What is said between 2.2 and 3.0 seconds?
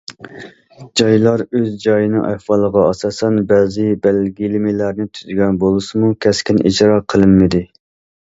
ئەھۋالىغا